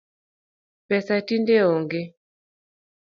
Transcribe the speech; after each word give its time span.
Pesa 0.87 1.15
tinde 1.27 1.57
onge 1.73 2.01